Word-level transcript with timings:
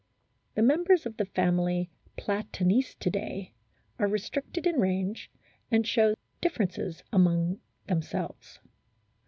The 0.55 0.63
members 0.63 1.05
of 1.05 1.17
the 1.17 1.27
family 1.27 1.91
Platanistidae 2.17 3.51
are 3.99 4.07
restricted 4.07 4.65
in 4.65 4.77
range, 4.79 5.29
and 5.69 5.85
show 5.85 6.15
differences 6.41 7.03
among 7.13 7.59
them 7.85 8.01
selves. 8.01 8.57